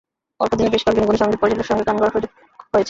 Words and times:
অল্প 0.39 0.51
দিনে 0.57 0.69
বেশ 0.69 0.81
কয়েকজন 0.85 1.05
গুণী 1.07 1.19
সংগীত 1.21 1.39
পরিচালকের 1.41 1.67
সঙ্গে 1.69 1.83
গান 1.87 1.95
গাওয়ার 1.97 2.13
সুযোগ 2.15 2.29
হয়েছে। 2.31 2.79